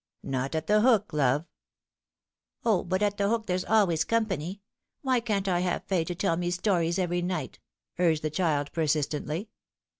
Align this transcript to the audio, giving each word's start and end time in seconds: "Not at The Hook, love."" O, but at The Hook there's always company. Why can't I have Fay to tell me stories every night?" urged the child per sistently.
"Not 0.23 0.55
at 0.55 0.65
The 0.65 0.81
Hook, 0.81 1.13
love."" 1.13 1.45
O, 2.65 2.83
but 2.83 3.03
at 3.03 3.17
The 3.17 3.29
Hook 3.29 3.45
there's 3.45 3.63
always 3.63 4.03
company. 4.03 4.63
Why 5.03 5.19
can't 5.19 5.47
I 5.47 5.59
have 5.59 5.83
Fay 5.83 6.03
to 6.05 6.15
tell 6.15 6.37
me 6.37 6.49
stories 6.49 6.97
every 6.97 7.21
night?" 7.21 7.59
urged 7.99 8.23
the 8.23 8.31
child 8.31 8.71
per 8.73 8.85
sistently. 8.87 9.49